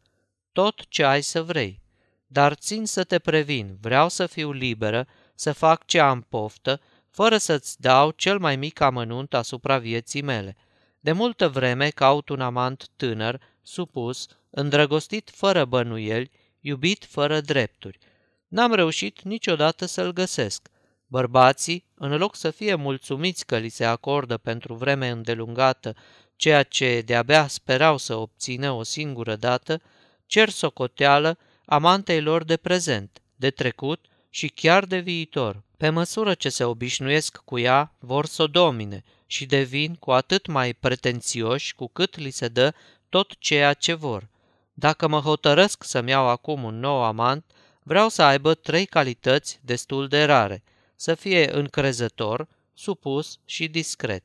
Tot 0.51 0.81
ce 0.87 1.03
ai 1.03 1.21
să 1.21 1.43
vrei. 1.43 1.81
Dar 2.27 2.53
țin 2.53 2.85
să 2.85 3.03
te 3.03 3.19
previn, 3.19 3.77
vreau 3.81 4.09
să 4.09 4.25
fiu 4.25 4.51
liberă, 4.51 5.07
să 5.35 5.51
fac 5.53 5.85
ce 5.85 5.99
am 5.99 6.25
poftă, 6.29 6.81
fără 7.09 7.37
să-ți 7.37 7.81
dau 7.81 8.11
cel 8.11 8.39
mai 8.39 8.55
mic 8.55 8.79
amănunt 8.79 9.33
asupra 9.33 9.77
vieții 9.77 10.21
mele. 10.21 10.55
De 10.99 11.11
multă 11.11 11.49
vreme 11.49 11.89
caut 11.89 12.29
un 12.29 12.41
amant 12.41 12.87
tânăr, 12.95 13.41
supus, 13.63 14.28
îndrăgostit 14.50 15.30
fără 15.34 15.65
bănuieli, 15.65 16.32
iubit 16.60 17.06
fără 17.06 17.41
drepturi– 17.41 17.97
N-am 18.52 18.74
reușit 18.74 19.21
niciodată 19.21 19.86
să-l 19.86 20.12
găsesc. 20.13 20.69
Bărbații, 21.08 21.86
în 21.95 22.17
loc 22.17 22.36
să 22.36 22.50
fie 22.50 22.76
mulțumiți 22.76 23.45
că 23.45 23.58
li 23.58 23.69
se 23.69 23.86
acordă 23.86 24.38
pentru 24.38 24.74
vreme 24.74 25.10
îndelungată 25.10 25.95
ceea 26.36 26.63
ce 26.63 27.02
de-abia 27.06 27.47
sperau 27.47 27.97
să 27.97 28.15
obțină 28.15 28.71
o 28.71 28.84
singură 28.84 29.36
dată, 29.36 29.82
cer 30.26 30.50
socoteală 30.50 31.38
amantei 31.65 32.21
lor 32.21 32.43
de 32.43 32.58
prezent, 32.58 33.21
de 33.36 33.50
trecut 33.50 34.06
și 34.30 34.47
chiar 34.47 34.86
de 34.86 34.97
viitor. 35.00 35.63
Pe 35.78 35.89
măsură 35.89 36.34
ce 36.34 36.50
se 36.50 36.63
obișnuiesc 36.63 37.38
cu 37.38 37.60
ea, 37.60 37.95
vor 38.00 38.26
să 38.26 38.41
o 38.41 38.47
domine 38.47 39.04
și 39.26 39.45
devin 39.45 39.95
cu 39.95 40.12
atât 40.12 40.47
mai 40.47 40.74
pretențioși 40.74 41.76
cu 41.76 41.88
cât 41.88 42.17
li 42.17 42.30
se 42.30 42.47
dă 42.47 42.74
tot 43.12 43.32
ceea 43.39 43.74
ce 43.74 43.93
vor. 43.93 44.30
Dacă 44.74 45.08
mă 45.08 45.19
hotărăsc 45.19 45.84
să-mi 45.84 46.10
iau 46.10 46.28
acum 46.28 46.63
un 46.63 46.80
nou 46.80 47.04
amant, 47.04 47.45
Vreau 47.84 48.10
să 48.10 48.21
aibă 48.21 48.54
trei 48.54 48.86
calități 48.86 49.60
destul 49.62 50.08
de 50.08 50.24
rare, 50.24 50.63
să 50.95 51.15
fie 51.15 51.54
încrezător, 51.54 52.47
supus 52.74 53.39
și 53.45 53.67
discret. 53.67 54.24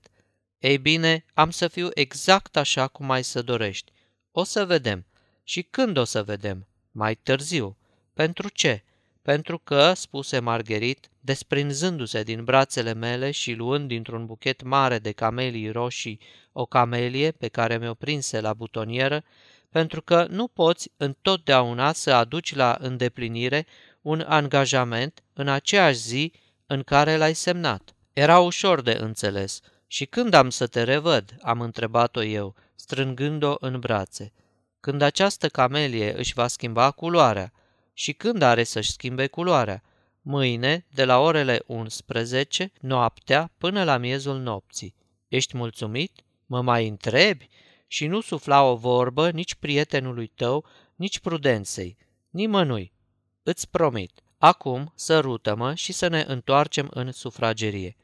Ei 0.58 0.78
bine, 0.78 1.24
am 1.34 1.50
să 1.50 1.68
fiu 1.68 1.88
exact 1.94 2.56
așa 2.56 2.88
cum 2.88 3.10
ai 3.10 3.24
să 3.24 3.42
dorești. 3.42 3.92
O 4.32 4.44
să 4.44 4.64
vedem. 4.64 5.06
Și 5.44 5.62
când 5.62 5.96
o 5.96 6.04
să 6.04 6.22
vedem? 6.22 6.66
Mai 6.90 7.14
târziu. 7.14 7.76
Pentru 8.12 8.48
ce? 8.48 8.84
Pentru 9.26 9.58
că, 9.58 9.92
spuse 9.94 10.38
Margherit, 10.38 11.08
desprinzându-se 11.20 12.22
din 12.22 12.44
brațele 12.44 12.92
mele 12.92 13.30
și 13.30 13.52
luând 13.52 13.88
dintr-un 13.88 14.26
buchet 14.26 14.62
mare 14.62 14.98
de 14.98 15.12
camelii 15.12 15.70
roșii 15.70 16.20
o 16.52 16.66
camelie 16.66 17.30
pe 17.30 17.48
care 17.48 17.78
mi-o 17.78 17.94
prinse 17.94 18.40
la 18.40 18.54
butonieră, 18.54 19.24
pentru 19.70 20.02
că 20.02 20.26
nu 20.30 20.48
poți 20.48 20.90
întotdeauna 20.96 21.92
să 21.92 22.12
aduci 22.12 22.54
la 22.54 22.76
îndeplinire 22.80 23.66
un 24.02 24.24
angajament 24.26 25.22
în 25.32 25.48
aceeași 25.48 25.98
zi 25.98 26.32
în 26.66 26.82
care 26.82 27.16
l-ai 27.16 27.34
semnat. 27.34 27.94
Era 28.12 28.38
ușor 28.38 28.80
de 28.82 28.96
înțeles. 29.00 29.60
Și 29.86 30.04
când 30.04 30.34
am 30.34 30.50
să 30.50 30.66
te 30.66 30.82
revăd? 30.82 31.36
am 31.40 31.60
întrebat-o 31.60 32.22
eu, 32.22 32.54
strângând-o 32.74 33.54
în 33.58 33.78
brațe. 33.78 34.32
Când 34.80 35.02
această 35.02 35.48
camelie 35.48 36.18
își 36.18 36.34
va 36.34 36.46
schimba 36.46 36.90
culoarea. 36.90 37.52
Și 37.98 38.12
când 38.12 38.42
are 38.42 38.64
să-și 38.64 38.90
schimbe 38.90 39.26
culoarea? 39.26 39.82
Mâine, 40.22 40.86
de 40.94 41.04
la 41.04 41.18
orele 41.18 41.62
11, 41.66 42.72
noaptea, 42.80 43.52
până 43.58 43.84
la 43.84 43.96
miezul 43.96 44.38
nopții. 44.38 44.94
Ești 45.28 45.56
mulțumit? 45.56 46.24
Mă 46.46 46.62
mai 46.62 46.88
întrebi? 46.88 47.48
și 47.86 48.06
nu 48.06 48.20
sufla 48.20 48.62
o 48.62 48.76
vorbă 48.76 49.30
nici 49.30 49.54
prietenului 49.54 50.26
tău, 50.26 50.64
nici 50.94 51.18
prudenței, 51.18 51.96
nimănui. 52.30 52.92
Îți 53.42 53.70
promit. 53.70 54.20
Acum 54.38 54.92
sărută-mă 54.94 55.74
și 55.74 55.92
să 55.92 56.08
ne 56.08 56.24
întoarcem 56.26 56.88
în 56.90 57.12
sufragerie. 57.12 57.96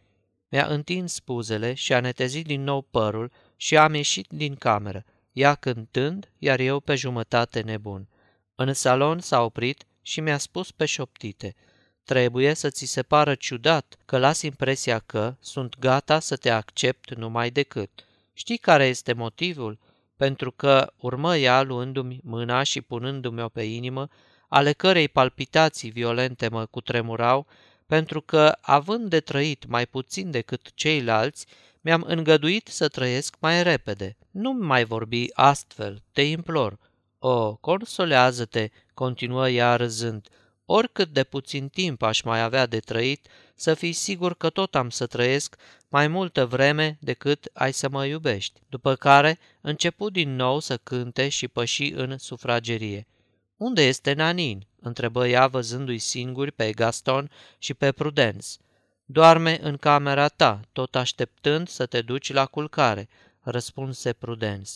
Mi-a 0.49 0.67
întins 0.67 1.13
spuzele 1.13 1.75
și 1.75 1.93
a 1.93 2.01
netezit 2.01 2.47
din 2.47 2.63
nou 2.63 2.83
părul 2.83 3.33
și 3.57 3.77
am 3.77 3.95
ieșit 3.95 4.27
din 4.29 4.55
cameră, 4.55 5.05
ea 5.33 5.55
cântând, 5.55 6.33
iar 6.39 6.61
eu 6.61 6.81
pe 6.81 6.95
jumătate 6.95 7.61
nebun. 7.61 8.09
În 8.55 8.73
salon 8.73 9.21
s-a 9.21 9.43
oprit 9.43 9.85
și 10.03 10.21
mi-a 10.21 10.39
spus 10.39 10.71
pe 10.71 10.85
șoptite, 10.85 11.55
trebuie 12.05 12.55
să 12.55 12.71
ți 12.71 12.85
se 12.85 13.03
pară 13.03 13.35
ciudat 13.35 13.97
că 14.05 14.19
las 14.19 14.43
impresia 14.43 14.99
că 14.99 15.35
sunt 15.41 15.79
gata 15.79 16.21
să 16.21 16.37
te 16.37 16.51
accept 16.51 17.15
numai 17.15 17.51
decât. 17.51 17.91
Știi 18.33 18.59
care 18.59 18.87
este 18.87 19.13
motivul? 19.13 19.79
Pentru 20.17 20.51
că 20.51 20.93
urmă 20.97 21.37
ea 21.37 21.63
luându-mi 21.63 22.21
mâna 22.23 22.63
și 22.63 22.81
punându-mi-o 22.81 23.49
pe 23.49 23.63
inimă, 23.63 24.09
ale 24.49 24.73
cărei 24.73 25.09
palpitații 25.09 25.91
violente 25.91 26.49
mă 26.49 26.67
cutremurau, 26.67 27.47
pentru 27.87 28.21
că, 28.21 28.57
având 28.61 29.11
de 29.11 29.21
trăit 29.21 29.67
mai 29.67 29.87
puțin 29.87 30.31
decât 30.31 30.75
ceilalți, 30.75 31.47
mi-am 31.81 32.05
îngăduit 32.07 32.69
să 32.69 32.89
trăiesc 32.89 33.37
mai 33.39 33.63
repede. 33.63 34.17
Nu 34.31 34.53
mai 34.53 34.85
vorbi 34.85 35.27
astfel, 35.33 36.03
te 36.13 36.23
implor. 36.23 36.79
O, 37.25 37.57
consolează-te, 37.57 38.71
continuă 38.95 39.49
ea 39.49 39.77
râzând, 39.77 40.29
oricât 40.65 41.09
de 41.09 41.25
puțin 41.25 41.69
timp 41.69 42.03
aș 42.03 42.21
mai 42.21 42.43
avea 42.43 42.67
de 42.67 42.79
trăit, 42.81 43.27
să 43.55 43.75
fii 43.75 43.93
sigur 43.93 44.35
că 44.35 44.51
tot 44.51 44.75
am 44.75 44.91
să 44.91 45.07
trăiesc 45.07 45.57
mai 45.89 46.09
multă 46.09 46.47
vreme 46.47 46.99
decât 47.01 47.51
ai 47.53 47.73
să 47.73 47.89
mă 47.89 48.07
iubești. 48.07 48.61
După 48.69 48.95
care 48.95 49.39
început 49.61 50.13
din 50.13 50.37
nou 50.37 50.61
să 50.61 50.77
cânte 50.77 51.29
și 51.29 51.49
păși 51.49 51.93
în 51.93 52.19
sufragerie. 52.19 53.07
Unde 53.57 53.83
este 53.83 54.13
Nanin?" 54.13 54.67
întrebă 54.81 55.29
ea 55.29 55.47
văzându-i 55.47 55.99
singuri 55.99 56.53
pe 56.53 56.73
Gaston 56.73 57.31
și 57.59 57.75
pe 57.75 57.93
Prudence. 57.93 58.49
Doarme 59.05 59.59
în 59.63 59.77
camera 59.77 60.29
ta, 60.29 60.61
tot 60.73 60.95
așteptând 60.95 61.69
să 61.69 61.87
te 61.87 62.01
duci 62.01 62.33
la 62.33 62.47
culcare, 62.47 63.09
răspunse 63.41 64.13
Prudence. 64.13 64.71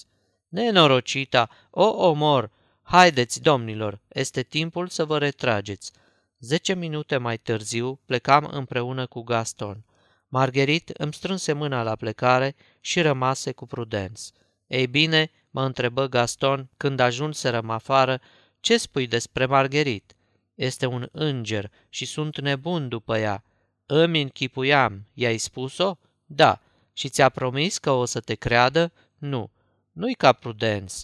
Nenorocita, 0.49 1.49
o 1.71 1.85
omor! 1.85 2.51
Haideți, 2.83 3.43
domnilor, 3.43 4.01
este 4.09 4.43
timpul 4.43 4.89
să 4.89 5.05
vă 5.05 5.19
retrageți. 5.19 5.93
Zece 6.39 6.75
minute 6.75 7.17
mai 7.17 7.39
târziu 7.39 8.01
plecam 8.05 8.49
împreună 8.53 9.07
cu 9.07 9.23
Gaston. 9.23 9.85
Margherit 10.29 10.89
îmi 10.89 11.13
strânse 11.13 11.53
mâna 11.53 11.83
la 11.83 11.97
plecare 11.97 12.57
și 12.81 13.01
rămase 13.01 13.53
cu 13.53 13.67
Prudence. 13.67 14.23
Ei 14.67 14.87
bine, 14.87 15.31
mă 15.51 15.65
întrebă 15.65 16.07
Gaston 16.07 16.69
când 16.77 17.01
ajunserăm 17.01 17.71
afară, 17.71 18.21
ce 18.61 18.77
spui 18.77 19.07
despre 19.07 19.47
Margherit? 19.47 20.17
Este 20.55 20.87
un 20.87 21.09
înger 21.13 21.71
și 21.89 22.05
sunt 22.05 22.41
nebun 22.41 22.89
după 22.89 23.19
ea. 23.19 23.45
Îmi 23.87 24.21
închipuiam, 24.23 25.07
i-ai 25.15 25.39
spus-o? 25.39 25.97
Da. 26.27 26.61
Și 26.93 27.09
ți-a 27.09 27.29
promis 27.29 27.79
că 27.79 27.91
o 27.91 28.05
să 28.05 28.21
te 28.21 28.35
creadă? 28.35 28.93
Nu. 29.19 29.51
Nu-i 29.97 30.15
ca 30.15 30.33
Prudence. 30.33 30.95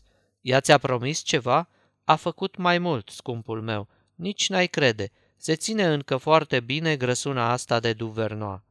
Ea 0.40 0.60
ți-a 0.60 0.78
promis 0.78 1.20
ceva? 1.20 1.68
A 2.04 2.16
făcut 2.16 2.56
mai 2.56 2.78
mult, 2.78 3.08
scumpul 3.08 3.62
meu. 3.62 3.88
Nici 4.14 4.48
n-ai 4.48 4.66
crede. 4.66 5.10
Se 5.36 5.54
ține 5.54 5.86
încă 5.86 6.16
foarte 6.16 6.60
bine 6.60 6.96
grăsuna 6.96 7.50
asta 7.50 7.80
de 7.80 7.92
Duvernoa. 7.92 8.64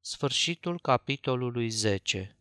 Sfârșitul 0.00 0.80
capitolului 0.80 1.68
10 1.68 2.36